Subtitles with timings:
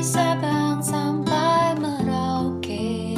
[0.00, 3.12] Sabang sampai Merauke.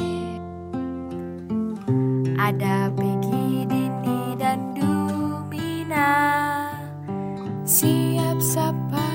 [2.35, 6.10] Ada Peggy, Dini, dan Dumina
[7.62, 9.14] Siap sapa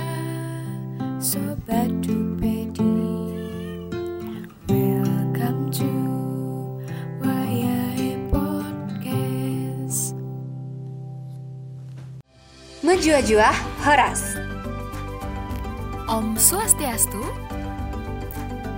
[1.19, 3.35] Sobat Dupedi
[4.71, 5.91] Welcome to
[7.19, 10.15] Wayai Podcast.
[12.79, 13.51] Menjua-jua
[13.83, 14.39] Horas.
[16.07, 17.19] Om Swastiastu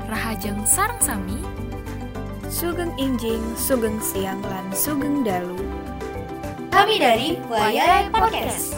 [0.10, 1.38] Rahajeng Sarang Sami
[2.50, 5.54] Sugeng Injing, Sugeng Siang, lan Sugeng Dalu.
[6.74, 8.74] Kami dari Wayai Podcast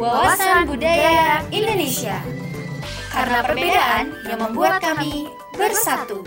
[0.00, 2.16] Wawasan Budaya Indonesia
[3.12, 6.24] Karena perbedaan yang membuat kami bersatu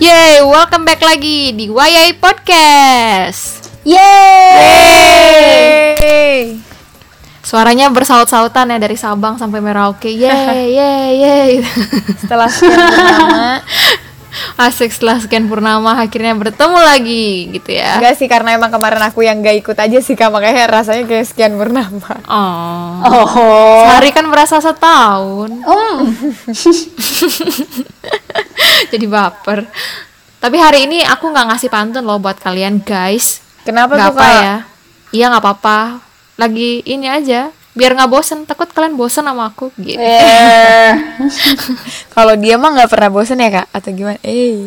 [0.00, 3.59] Yeay, welcome back lagi di Wayai Podcast.
[3.80, 5.40] Yeay!
[7.40, 10.12] Suaranya bersaut-sautan ya dari Sabang sampai Merauke.
[10.12, 11.64] Yeay, yeay, yeay.
[12.20, 13.64] Setelah sekian lama,
[14.60, 17.98] Asik setelah sekian purnama akhirnya bertemu lagi gitu ya.
[17.98, 21.26] enggak sih karena emang kemarin aku yang gak ikut aja sih kak makanya rasanya kayak
[21.26, 22.14] sekian purnama.
[22.30, 23.02] Oh.
[23.02, 25.50] Oh Sehari kan berasa setahun.
[28.94, 29.66] Jadi baper.
[30.40, 33.49] Tapi hari ini aku nggak ngasih pantun loh buat kalian guys.
[33.70, 34.42] Kenapa Nggak tuh apa kak?
[34.42, 34.56] ya?
[35.14, 35.78] Iya nggak apa-apa.
[36.34, 37.54] Lagi ini aja.
[37.70, 38.42] Biar nggak bosen.
[38.50, 40.02] Takut kalian bosen sama aku gitu.
[42.18, 43.70] Kalau dia mah nggak pernah bosen ya kak?
[43.70, 44.18] Atau gimana?
[44.26, 44.66] Eh,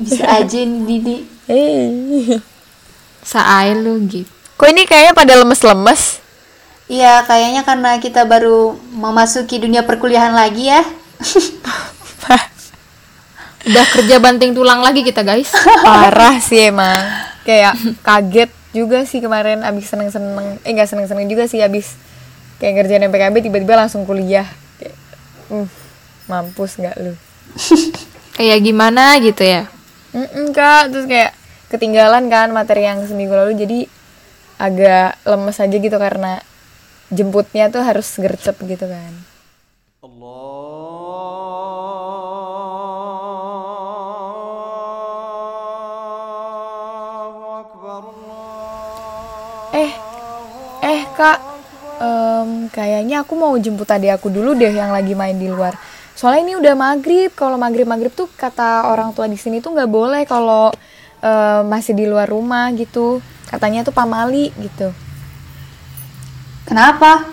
[0.00, 2.40] Bisa aja nih Didi eh.
[3.20, 4.32] Saai lu gitu.
[4.56, 6.24] Kok ini kayaknya pada lemes-lemes?
[6.88, 10.82] Iya kayaknya karena kita baru memasuki dunia perkuliahan lagi ya
[13.60, 15.52] Udah kerja banting tulang lagi kita guys.
[15.84, 17.29] Parah sih emang.
[17.44, 17.74] Kayak
[18.06, 20.60] kaget juga sih kemarin abis seneng-seneng.
[20.62, 21.96] Eh nggak seneng-seneng juga sih abis
[22.60, 24.46] kayak ngerjain MPKB tiba-tiba langsung kuliah.
[24.76, 24.96] Kayak,
[25.50, 25.68] uh,
[26.28, 27.14] mampus nggak lu?
[28.40, 29.68] Kayak gimana gitu ya.
[30.16, 31.36] Mm kak, terus kayak
[31.68, 33.78] ketinggalan kan materi yang seminggu lalu jadi
[34.56, 36.40] agak lemes aja gitu karena
[37.12, 39.12] jemputnya tuh harus gercep gitu kan.
[40.00, 40.08] Eh,
[51.20, 51.38] kak,
[52.00, 55.76] em, kayaknya aku mau jemput adik aku dulu deh yang lagi main di luar.
[56.16, 57.28] Soalnya ini udah maghrib.
[57.36, 60.72] Kalau maghrib maghrib tuh kata orang tua di sini tuh nggak boleh kalau
[61.20, 63.20] em, masih di luar rumah gitu.
[63.52, 64.88] Katanya tuh pamali gitu.
[66.64, 67.28] Kenapa?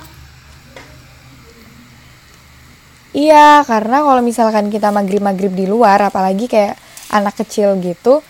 [3.18, 6.78] Iya, karena kalau misalkan kita maghrib-maghrib di luar, apalagi kayak
[7.10, 8.22] anak kecil gitu,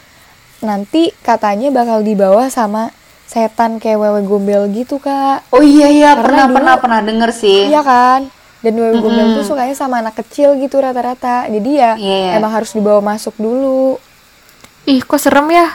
[0.63, 2.95] nanti katanya bakal dibawa sama
[3.27, 5.51] setan kayak wewe gombel gitu, Kak.
[5.51, 8.31] Oh iya iya Karena pernah dulu- pernah pernah denger sih Iya kan?
[8.57, 11.45] Dan wewe gombel tuh sukanya sama anak kecil gitu rata-rata.
[11.45, 12.31] Jadi ya Iya, iya.
[12.35, 13.99] emang harus dibawa masuk dulu.
[14.83, 15.67] Ih, kok serem ya?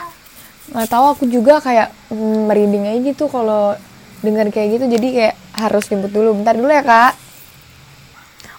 [0.65, 3.77] Nggak tahu aku juga kayak mm, merinding aja gitu kalau
[4.19, 4.85] dengar kayak gitu.
[4.89, 6.33] Jadi kayak harus jemput dulu.
[6.33, 7.13] Bentar dulu ya, Kak.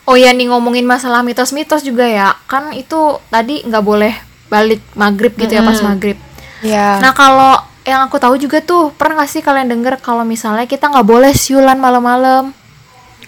[0.04, 2.36] Oh ya nih ngomongin masalah mitos-mitos juga ya.
[2.44, 4.14] Kan itu tadi nggak boleh
[4.46, 6.14] balik maghrib gitu ya pas maghrib.
[6.60, 7.00] Iya.
[7.00, 10.88] Nah kalau yang aku tahu juga tuh pernah gak sih kalian denger kalau misalnya kita
[10.88, 12.52] nggak boleh siulan malam-malam.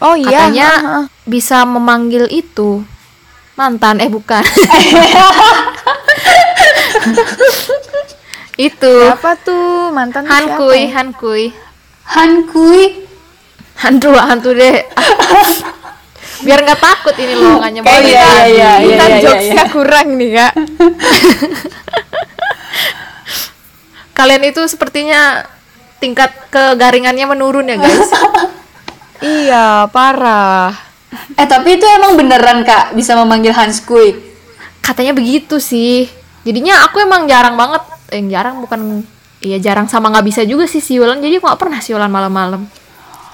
[0.00, 0.48] oh iya.
[0.48, 1.04] Katanya heeh.
[1.28, 2.80] bisa memanggil itu
[3.56, 4.40] mantan eh bukan.
[8.56, 10.88] itu Apa tuh mantan tuh siapa Hankui, ya?
[10.96, 11.44] Hankui.
[12.08, 12.84] Hankui
[13.76, 14.72] Hantu hantu deh.
[16.44, 18.52] Biar nggak takut ini loh nggak nyebarin Iya, iya, tadi.
[18.56, 18.96] iya, iya.
[18.96, 20.52] Kita jokesnya kurang nih kak.
[24.16, 25.44] Kalian itu sepertinya
[26.00, 28.08] tingkat kegaringannya menurun ya guys.
[29.36, 30.72] iya parah.
[31.36, 34.16] Eh tapi itu emang beneran kak bisa memanggil Hanskui
[34.80, 36.08] Katanya begitu sih.
[36.48, 37.82] Jadinya aku emang jarang banget,
[38.14, 39.04] eh jarang bukan
[39.36, 41.20] Iya jarang sama nggak bisa juga sih siulan.
[41.20, 42.64] Jadi aku nggak pernah siulan malam-malam.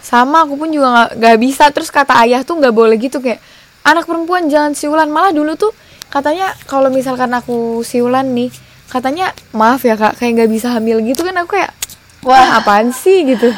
[0.03, 1.65] Sama aku pun juga nggak nggak bisa.
[1.71, 3.39] Terus kata ayah tuh nggak boleh gitu kayak
[3.87, 5.07] anak perempuan jangan siulan.
[5.07, 5.71] Malah dulu tuh
[6.11, 8.51] katanya kalau misalkan aku siulan nih
[8.93, 11.73] katanya maaf ya kak kayak nggak bisa hamil gitu kan aku kayak
[12.21, 13.49] wah apaan sih gitu.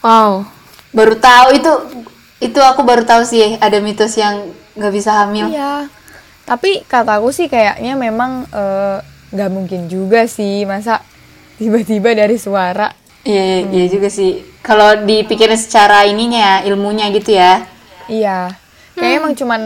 [0.00, 0.48] Wow.
[0.90, 1.72] baru tahu itu
[2.38, 5.92] itu aku baru tahu sih ada mitos yang nggak bisa hamil Iya.
[6.46, 8.98] Tapi kataku sih kayaknya memang eh,
[9.34, 11.02] nggak mungkin juga sih masa
[11.58, 12.88] tiba-tiba dari suara.
[13.26, 17.66] iya iya, iya juga sih kalau dipikirin secara ininya ya ilmunya gitu ya
[18.06, 18.54] Iya.
[18.94, 19.60] Kayaknya emang cuman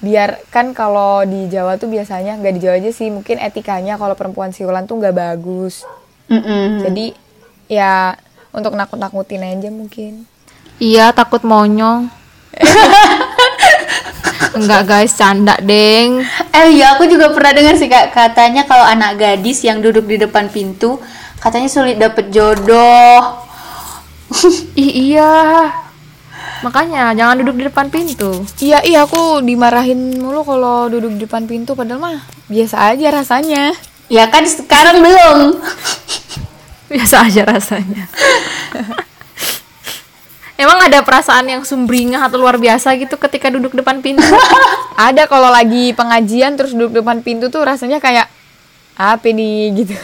[0.00, 4.16] biar kan kalau di Jawa tuh biasanya nggak di Jawa aja sih mungkin etikanya kalau
[4.16, 5.84] perempuan siulan tuh nggak bagus.
[6.32, 6.80] Mm-mm.
[6.84, 7.12] Jadi
[7.68, 8.16] ya
[8.50, 10.24] untuk nakut-nakutin aja mungkin.
[10.80, 12.08] Iya, takut monyong.
[14.56, 16.24] Enggak guys, canda deng.
[16.50, 20.18] Eh iya aku juga pernah dengar sih kak katanya kalau anak gadis yang duduk di
[20.18, 20.98] depan pintu
[21.38, 23.46] katanya sulit dapet jodoh.
[24.74, 25.70] Ih, iya.
[26.60, 28.44] Makanya jangan duduk di depan pintu.
[28.60, 32.18] Iya iya aku dimarahin mulu kalau duduk di depan pintu padahal mah
[32.52, 33.72] biasa aja rasanya.
[34.12, 35.38] Ya kan sekarang belum.
[36.90, 38.10] Biasa aja rasanya.
[40.60, 44.20] Emang ada perasaan yang sumringah atau luar biasa gitu ketika duduk depan pintu?
[45.08, 48.28] Ada kalau lagi pengajian terus duduk depan pintu tuh rasanya kayak
[49.00, 49.96] apa nih gitu.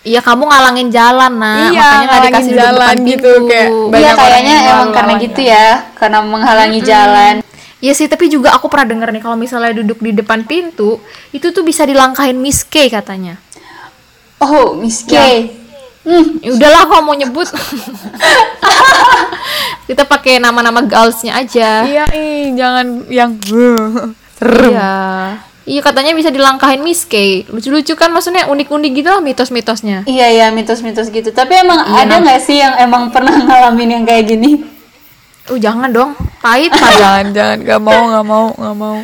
[0.00, 3.48] Iya kamu ngalangin jalan nah Iya, makanya nggak dikasih jalan depan gitu, pintu.
[3.52, 7.34] kayak Iya kayaknya emang karena gitu ya karena menghalangi jalan.
[7.80, 11.00] Iya sih tapi juga aku pernah denger nih kalau misalnya duduk di depan pintu
[11.32, 13.36] itu tuh bisa dilangkahin Miss K katanya.
[14.40, 15.12] Oh Miss K.
[16.40, 17.44] Ya udahlah kalau mau nyebut.
[19.84, 21.84] Kita pakai nama-nama girlsnya aja.
[21.84, 23.36] iya ih jangan yang
[24.40, 24.94] Iya.
[25.62, 27.44] Iya katanya bisa dilangkahin Miss K.
[27.46, 30.02] Lucu-lucu kan maksudnya unik-unik gitu lah mitos-mitosnya.
[30.04, 31.30] Iya iya mitos-mitos gitu.
[31.30, 34.64] Tapi emang ada nggak sih yang emang pernah ngalamin yang kayak gini?
[35.46, 36.10] Uh jangan dong.
[36.40, 36.98] Pahit pahit.
[37.02, 38.96] jangan jangan nggak mau nggak mau nggak mau.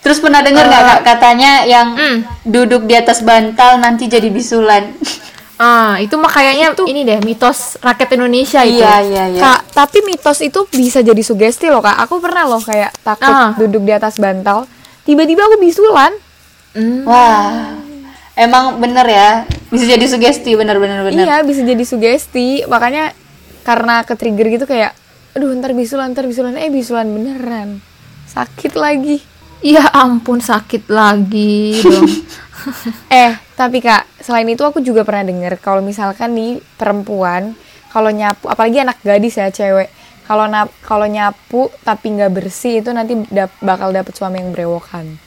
[0.00, 2.16] Terus pernah dengar nggak kak katanya yang Hmm.
[2.46, 4.90] duduk di atas bantal nanti jadi bisulan?
[5.60, 8.80] Ah, itu mah kayaknya ini deh mitos rakyat Indonesia itu.
[8.80, 9.40] Iya iya iya.
[9.44, 12.00] Kak, tapi mitos itu bisa jadi sugesti loh kak.
[12.00, 13.52] Aku pernah loh kayak takut Ah.
[13.52, 14.64] duduk di atas bantal,
[15.10, 16.14] tiba-tiba aku bisulan.
[16.70, 17.02] Hmm.
[17.02, 17.74] Wah,
[18.38, 19.30] emang bener ya.
[19.74, 21.26] Bisa jadi sugesti bener-bener bener.
[21.26, 22.62] Iya bisa jadi sugesti.
[22.70, 23.10] Makanya
[23.66, 24.94] karena ke trigger gitu kayak,
[25.34, 27.82] aduh ntar bisulan ntar bisulan, eh bisulan beneran,
[28.30, 29.18] sakit lagi.
[29.60, 32.06] Ya ampun sakit lagi dong.
[33.12, 37.56] Eh tapi kak, selain itu aku juga pernah denger kalau misalkan nih perempuan
[37.90, 39.90] kalau nyapu, apalagi anak gadis ya cewek,
[40.30, 45.18] kalau nap kalau nyapu tapi nggak bersih itu nanti dap- bakal dapet suami yang berewokan.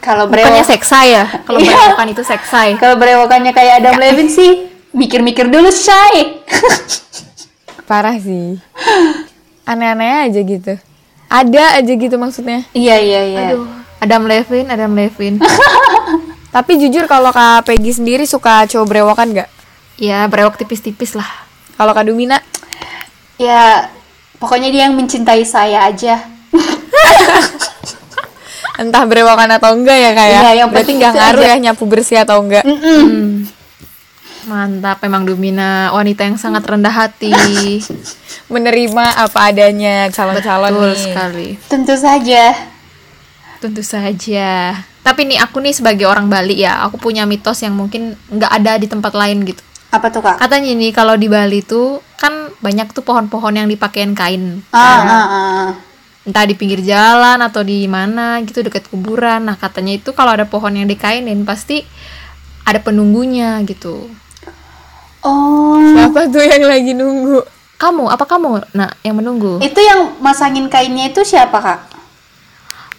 [0.00, 1.24] Kalau Bukannya brewok, seksai ya?
[1.44, 1.72] Kalau Iya.
[1.72, 2.68] berewokan itu seksai.
[2.76, 6.40] kalau berewokannya kayak Adam Levin sih, mikir-mikir dulu shy.
[7.88, 8.60] Parah sih.
[9.64, 10.76] Aneh-aneh aja gitu.
[11.26, 12.64] Ada aja gitu maksudnya.
[12.72, 13.40] iya iya iya.
[13.52, 13.64] Aduh,
[14.00, 15.40] Adam Levin, Adam Levin.
[16.54, 19.48] Tapi jujur kalau Kak Peggy sendiri suka cowok berewokan nggak?
[19.96, 21.28] ya berewok tipis-tipis lah.
[21.76, 22.40] Kalau Kak Dumina?
[23.36, 23.92] Ya,
[24.40, 26.24] pokoknya dia yang mencintai saya aja.
[28.80, 30.40] Entah berewokan atau enggak ya Kak ya?
[30.40, 31.52] Iya, yang Berarti penting nggak ngaruh aja.
[31.52, 32.64] ya nyapu bersih atau enggak?
[32.64, 33.44] Hmm.
[34.48, 37.28] Mantap, emang Dumina wanita yang sangat rendah hati.
[38.52, 40.96] Menerima apa adanya calon-calon Betul nih.
[40.96, 41.48] sekali.
[41.68, 42.44] Tentu saja.
[43.60, 44.72] Tentu saja.
[45.04, 48.80] Tapi nih aku nih sebagai orang Bali ya, aku punya mitos yang mungkin nggak ada
[48.80, 49.60] di tempat lain gitu.
[49.90, 50.38] Apa tuh kak?
[50.38, 54.62] Katanya nih kalau di Bali tuh kan banyak tuh pohon-pohon yang dipakein kain.
[54.70, 55.66] Ah, ah, ah.
[56.22, 59.50] Entah di pinggir jalan atau di mana gitu dekat kuburan.
[59.50, 61.82] Nah, katanya itu kalau ada pohon yang dikainin pasti
[62.62, 64.06] ada penunggunya gitu.
[65.20, 67.44] Oh, Siapa tuh yang lagi nunggu?
[67.80, 68.76] Kamu, apa kamu?
[68.76, 69.56] Nah, yang menunggu.
[69.64, 71.80] itu yang masangin kainnya itu siapa kak?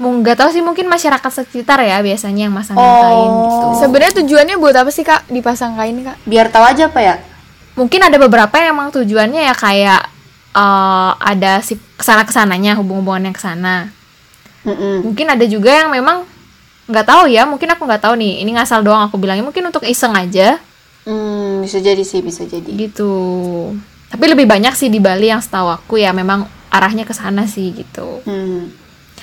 [0.01, 2.81] Nggak tahu sih mungkin masyarakat sekitar ya biasanya yang masang Oh.
[2.81, 3.65] kain gitu.
[3.80, 6.17] Sebenarnya tujuannya buat apa sih Kak dipasang kain Kak?
[6.25, 7.15] Biar tahu aja apa ya?
[7.72, 10.01] Mungkin ada beberapa yang emang tujuannya ya kayak
[10.51, 13.93] eh, ada si ke sana ke sananya hubung-hubungannya ke sana.
[14.62, 15.05] Mm-mm.
[15.05, 16.25] Mungkin ada juga yang memang
[16.86, 17.46] nggak tahu ya.
[17.46, 18.41] Mungkin aku nggak tahu nih.
[18.41, 19.46] Ini ngasal doang aku bilangnya.
[19.46, 20.58] Mungkin untuk iseng aja
[21.01, 22.70] Hmm, bisa jadi sih, bisa jadi.
[22.70, 23.10] gitu.
[24.08, 27.70] Tapi lebih banyak sih di Bali yang setahu aku ya memang arahnya ke sana sih
[27.72, 28.22] gitu.
[28.22, 28.70] Hmm.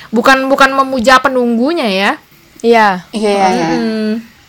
[0.09, 2.11] Bukan bukan memuja penunggunya ya.
[2.65, 2.89] Iya.
[3.15, 3.67] Iya, iya, iya.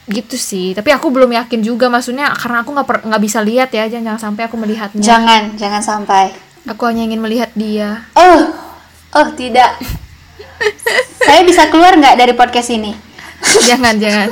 [0.10, 0.74] Gitu sih.
[0.74, 3.86] Tapi aku belum yakin juga maksudnya karena aku nggak nggak bisa lihat ya.
[3.86, 5.04] Jangan, jangan sampai aku melihatnya.
[5.04, 6.34] Jangan, jangan sampai.
[6.68, 8.04] Aku hanya ingin melihat dia.
[8.18, 8.54] Oh,
[9.16, 9.78] oh tidak.
[11.24, 12.92] Saya bisa keluar nggak dari podcast ini?
[13.70, 14.30] jangan jangan.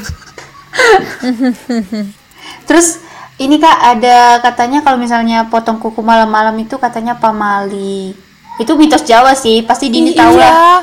[2.67, 2.99] Terus
[3.37, 8.17] ini kak ada katanya kalau misalnya potong kuku malam-malam itu katanya pamali.
[8.57, 10.81] Itu mitos Jawa sih, pasti Dini tahu lah.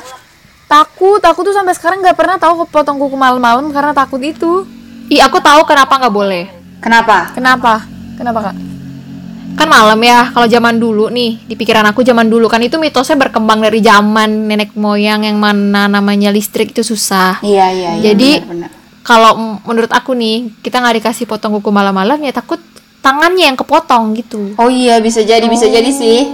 [0.65, 4.65] Takut, aku tuh sampai sekarang nggak pernah tahu potong kuku malam-malam karena takut itu.
[5.13, 6.45] Ih aku tahu kenapa nggak boleh.
[6.81, 7.33] Kenapa?
[7.37, 7.85] Kenapa?
[8.17, 8.57] Kenapa Kak?
[9.55, 10.33] Kan malam ya.
[10.33, 14.51] Kalau zaman dulu nih di pikiran aku zaman dulu kan itu mitosnya berkembang dari zaman
[14.51, 17.39] nenek moyang yang mana namanya listrik itu susah.
[17.45, 17.91] Iya iya.
[18.01, 18.31] iya Jadi
[19.05, 22.59] kalau menurut aku nih kita nggak dikasih potong kuku malam-malam ya takut
[23.05, 24.57] tangannya yang kepotong gitu.
[24.57, 26.25] Oh iya bisa jadi bisa jadi sih.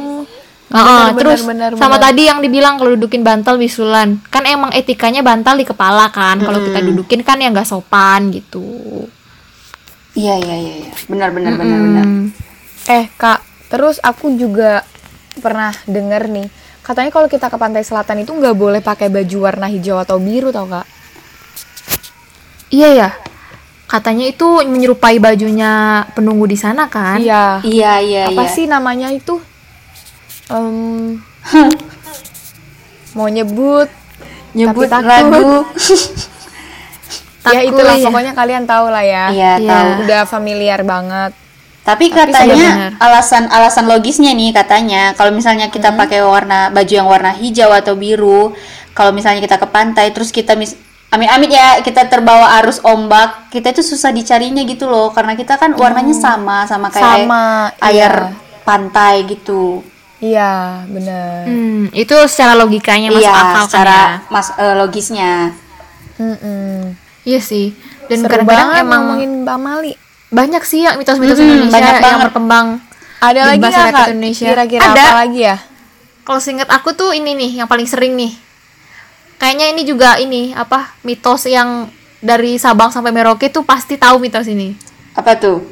[0.71, 2.15] Nah, Benar, terus benar, sama benar.
[2.15, 6.39] tadi yang dibilang kalau dudukin bantal bisulan, kan emang etikanya bantal di kepala kan.
[6.39, 8.63] Kalau kita dudukin kan ya nggak sopan gitu.
[10.15, 10.93] Iya iya iya, iya.
[11.11, 12.05] benar benar benar benar.
[12.07, 12.27] Hmm.
[12.87, 14.87] Eh kak, terus aku juga
[15.43, 16.47] pernah denger nih,
[16.87, 20.55] katanya kalau kita ke pantai selatan itu nggak boleh pakai baju warna hijau atau biru
[20.55, 20.87] tau kak?
[22.71, 23.11] Iya ya.
[23.91, 27.19] Katanya itu menyerupai bajunya penunggu di sana kan?
[27.19, 27.59] Iya.
[27.67, 28.55] Iya iya Apa iya.
[28.55, 29.43] sih namanya itu?
[30.51, 31.19] Em,
[33.17, 33.89] mau nyebut,
[34.53, 35.09] Nyebut tapi takut.
[35.09, 35.51] ragu.
[37.47, 38.05] ya Takut, itulah ya.
[38.07, 39.25] pokoknya kalian tahu lah ya.
[39.31, 39.71] Iya Iya.
[39.71, 39.89] tahu.
[40.05, 41.33] Udah familiar banget.
[41.81, 47.33] Tapi katanya alasan alasan logisnya nih katanya kalau misalnya kita pakai warna baju yang warna
[47.33, 48.53] hijau atau biru,
[48.93, 50.77] kalau misalnya kita ke pantai terus kita mis
[51.11, 55.73] amit-amit ya kita terbawa arus ombak, kita itu susah dicarinya gitu loh karena kita kan
[55.75, 58.37] warnanya sama sama kayak Sama, air iya.
[58.63, 59.81] pantai gitu.
[60.21, 61.49] Iya, bener.
[61.49, 64.13] Hmm, itu secara logikanya masuk iya, akal secara kan ya?
[64.29, 65.33] mas eh, logisnya.
[66.17, 66.93] Mm-mm.
[67.25, 67.73] Iya sih.
[68.05, 69.93] Dan Seru kadang-kadang emang ngomongin Mbak Mali.
[70.31, 72.25] banyak sih yang mitos-mitos Mm-mm, Indonesia banyak yang banget.
[72.29, 72.67] berkembang.
[73.19, 74.13] Ada lagi nggak masyarakat kak?
[74.13, 74.47] Indonesia.
[74.47, 75.03] Kira-kira Ada.
[75.03, 75.57] apa lagi ya?
[76.21, 78.33] Kalau seingat aku tuh ini nih yang paling sering nih.
[79.37, 81.89] Kayaknya ini juga ini apa mitos yang
[82.21, 84.77] dari Sabang sampai Merauke tuh pasti tahu mitos ini.
[85.17, 85.65] Apa tuh?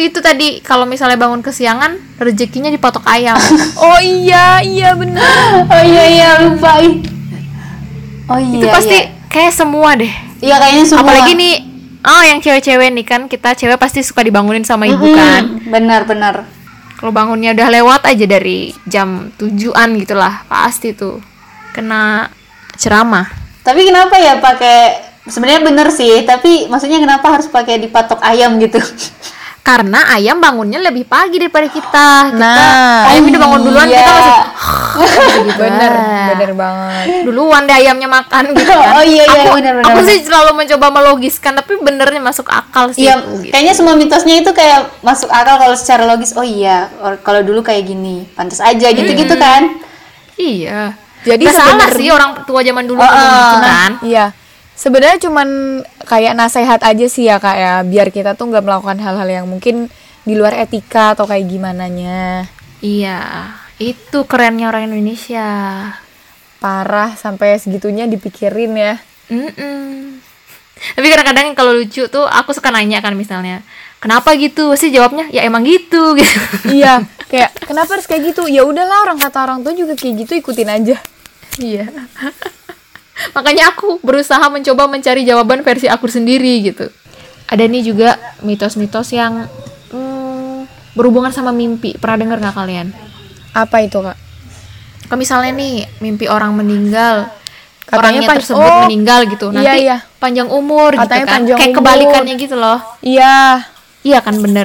[0.00, 3.36] Itu, itu tadi kalau misalnya bangun kesiangan rezekinya dipatok ayam.
[3.84, 5.68] Oh iya, iya bener.
[5.68, 6.80] Oh iya iya lupa.
[8.32, 8.64] Oh iya.
[8.64, 10.12] itu pasti Iya, kayak semua deh.
[10.40, 11.04] Iya, kayaknya semua.
[11.04, 11.54] Apalagi nih
[12.00, 15.42] oh yang cewek-cewek nih kan kita cewek pasti suka dibangunin sama ibu Mm-mm, kan.
[15.68, 16.34] Benar benar.
[16.96, 21.20] Kalau bangunnya udah lewat aja dari jam tujuan gitulah pasti tuh
[21.76, 22.32] kena
[22.80, 23.28] ceramah.
[23.60, 24.96] Tapi kenapa ya pakai
[25.28, 28.80] sebenarnya bener sih, tapi maksudnya kenapa harus pakai dipatok ayam gitu?
[29.70, 32.08] Karena ayam bangunnya lebih pagi daripada kita.
[32.26, 33.96] Kita Nah, ayam udah bangun duluan iya.
[33.96, 34.34] kita masih
[35.46, 35.60] gitu.
[35.62, 36.26] bener, Ah.
[36.34, 37.06] bener banget.
[37.22, 38.90] Duluan deh ayamnya makan gitu kan.
[38.92, 40.08] Oh iya, iya, aku, bener, bener, Aku bener.
[40.10, 43.06] sih selalu mencoba melogiskan tapi benernya masuk akal sih.
[43.06, 43.52] Iya, itu, gitu.
[43.54, 46.34] kayaknya semua mitosnya itu kayak masuk akal kalau secara logis.
[46.34, 46.90] Oh iya,
[47.22, 49.70] kalau dulu kayak gini, pantas aja gitu-gitu kan?
[50.34, 50.98] Iya.
[51.20, 53.20] Jadi Nggak salah sih orang tua zaman dulu Oh, gitu
[53.54, 53.60] oh.
[53.60, 53.90] kan.
[54.02, 54.24] Iya.
[54.80, 55.48] Sebenarnya cuman
[56.08, 59.92] kayak nasehat aja sih ya kak ya, biar kita tuh nggak melakukan hal-hal yang mungkin
[60.24, 62.48] di luar etika atau kayak gimana nya.
[62.80, 63.52] Iya.
[63.76, 65.44] Itu kerennya orang Indonesia.
[66.64, 68.96] Parah sampai segitunya dipikirin ya.
[69.28, 70.16] Mm-mm.
[70.96, 73.60] Tapi kadang-kadang kalau lucu tuh aku suka nanya kan misalnya,
[74.00, 74.72] kenapa gitu?
[74.80, 76.40] Sih jawabnya ya emang gitu gitu.
[76.72, 78.48] iya, kayak kenapa harus kayak gitu?
[78.48, 80.96] Ya udahlah orang kata orang tua juga kayak gitu ikutin aja.
[81.60, 81.84] Iya.
[83.32, 86.88] Makanya aku berusaha mencoba mencari jawaban versi aku sendiri gitu.
[87.46, 89.46] Ada nih juga mitos-mitos yang
[89.90, 91.96] hmm, berhubungan sama mimpi.
[91.96, 92.86] Pernah dengar nggak kalian?
[93.52, 94.16] Apa itu kak?
[95.06, 97.26] Kalau misalnya nih mimpi orang meninggal,
[97.82, 99.98] Katanya orangnya pan- tersebut oh, meninggal gitu, iya, nanti iya.
[100.22, 101.78] panjang umur Katanya gitu kan, panjang kayak umur.
[101.82, 102.78] kebalikannya gitu loh.
[103.02, 103.36] Iya,
[104.00, 104.64] Iya kan bener.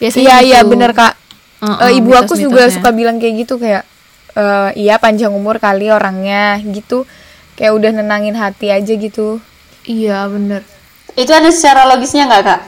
[0.00, 0.70] Biasanya iya iya gitu.
[0.72, 1.12] bener kak.
[1.60, 3.84] Heeh, Eh, ibu aku juga suka bilang kayak gitu kayak
[4.32, 7.04] eh, iya panjang umur kali orangnya gitu.
[7.62, 9.38] Kayak udah nenangin hati aja gitu.
[9.84, 10.66] Iya bener.
[11.14, 12.60] Itu ada secara logisnya nggak kak?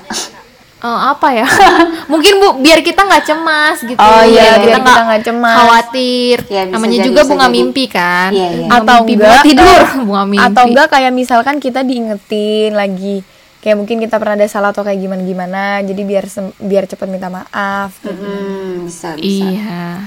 [0.78, 1.48] Eh, apa ya?
[2.12, 3.96] Mungkin bu, biar kita nggak cemas gitu.
[3.96, 5.56] Oh, iya, biar kita nggak cemas.
[5.58, 6.36] Khawatir.
[6.46, 7.56] Iya, bisa Namanya jadi, juga bisa bunga jadi.
[7.56, 8.30] mimpi kan.
[8.30, 8.60] Iya, iya.
[8.60, 10.44] Bunga atau mimpi, enggak tidur, bunga mimpi.
[10.44, 13.16] atau enggak kayak misalkan kita diingetin lagi
[13.58, 17.08] kayak mungkin kita pernah ada salah atau kayak gimana gimana jadi biar sem- biar cepet
[17.08, 19.24] minta maaf Hmm, bisa bisa.
[19.40, 20.04] Iya.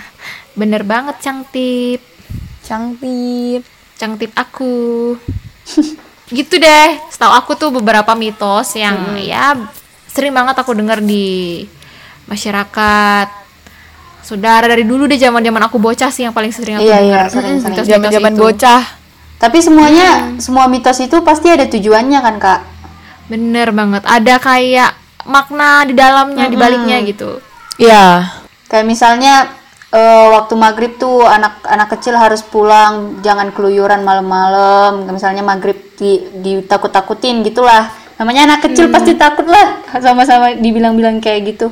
[0.53, 2.06] Bener banget Cangtip.
[2.62, 3.65] cantik
[3.98, 5.18] Cangtip aku.
[6.38, 6.89] gitu deh.
[7.10, 9.58] Setahu aku tuh beberapa mitos yang ya
[10.08, 11.66] sering banget aku dengar di
[12.25, 13.27] masyarakat.
[14.22, 17.27] Saudara dari dulu deh zaman-zaman aku bocah sih yang paling sering aku Iya, iya, dengar.
[17.32, 17.74] sering-sering.
[17.74, 18.42] Mitos-mitos zaman zaman itu.
[18.44, 18.84] bocah
[19.38, 20.10] Tapi semuanya,
[20.42, 22.62] semua mitos itu pasti ada tujuannya kan kak?
[23.30, 24.01] Bener banget.
[24.04, 24.92] Ada kayak
[25.30, 27.38] makna di dalamnya, di baliknya gitu.
[27.77, 28.25] iya
[28.68, 29.48] Kayak misalnya
[29.89, 35.08] eh, waktu maghrib tuh anak-anak kecil harus pulang, jangan keluyuran malam-malam.
[35.08, 37.88] Misalnya maghrib di, ditakut-takutin gitulah.
[38.17, 41.67] Namanya anak kecil pasti takut lah, sama-sama dibilang-bilang kayak gitu.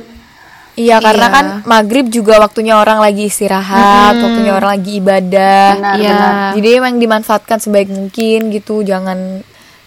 [0.76, 1.32] iya karena Iya.
[1.32, 6.12] kan maghrib juga waktunya orang lagi istirahat waktunya orang lagi ibadah Benar, Iya.
[6.12, 6.50] benar.
[6.52, 9.40] jadi emang dimanfaatkan sebaik mungkin gitu jangan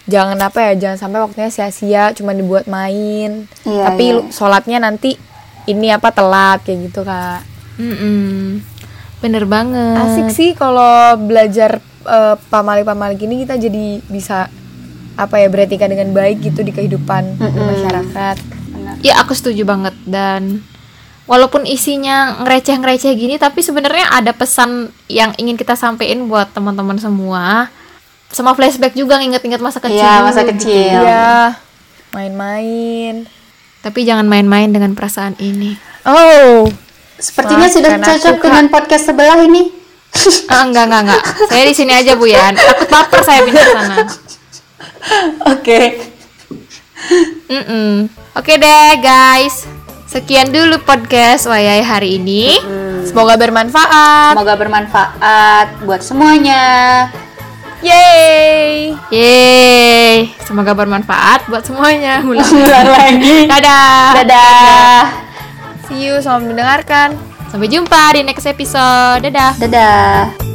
[0.04, 4.34] jangan apa ya jangan sampai waktunya sia-sia cuma dibuat main Iya, tapi iya.
[4.34, 5.14] sholatnya nanti
[5.64, 7.46] ini apa telat kayak gitu kak
[7.80, 8.60] Mm-mm.
[9.24, 9.96] Bener banget.
[10.04, 14.52] asik sih kalau belajar eh, pamali-pamali gini kita jadi bisa
[15.16, 18.60] apa ya beretika dengan baik gitu di kehidupan masyarakat
[19.00, 20.60] Ya aku setuju banget dan
[21.24, 27.70] walaupun isinya ngereceh-ngereceh gini tapi sebenarnya ada pesan yang ingin kita sampaikan buat teman-teman semua.
[28.30, 29.98] Sama flashback juga nginget-inget masa kecil.
[29.98, 30.50] Iya, dulu masa gitu.
[30.54, 31.00] kecil.
[31.02, 31.58] Iya,
[32.14, 33.14] main-main.
[33.82, 35.74] Tapi jangan main-main dengan perasaan ini.
[36.06, 36.70] Oh,
[37.20, 38.42] Sepertinya sudah Maafkan aku, cocok Kak.
[38.42, 39.62] dengan podcast sebelah ini.
[40.50, 41.22] Ah, enggak, enggak, enggak.
[41.46, 42.58] Saya di sini aja, Bu Yan.
[42.58, 43.96] Takut baper saya pindah sana.
[45.48, 45.80] Oke.
[47.46, 48.10] Mm-mm.
[48.34, 49.70] Oke deh, guys.
[50.04, 52.58] Sekian dulu podcast Wayai hari ini.
[53.06, 54.34] semoga bermanfaat.
[54.34, 56.62] Semoga bermanfaat buat semuanya.
[57.80, 58.92] Yeay.
[59.08, 62.20] Yeay, semoga bermanfaat buat semuanya.
[62.20, 62.44] Ulang.
[62.44, 63.46] Ulang lagi.
[63.46, 64.10] Dadah.
[64.20, 65.29] Dadah.
[65.90, 67.18] See you, selamat mendengarkan.
[67.50, 69.26] Sampai jumpa di next episode.
[69.26, 69.58] Dadah.
[69.58, 70.49] Dadah.